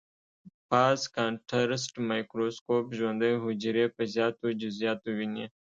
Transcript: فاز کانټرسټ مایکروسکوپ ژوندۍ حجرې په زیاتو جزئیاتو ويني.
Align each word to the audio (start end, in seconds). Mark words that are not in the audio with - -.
فاز 0.67 0.99
کانټرسټ 1.15 1.93
مایکروسکوپ 2.09 2.85
ژوندۍ 2.97 3.33
حجرې 3.43 3.85
په 3.95 4.01
زیاتو 4.13 4.45
جزئیاتو 4.61 5.09
ويني. 5.17 5.45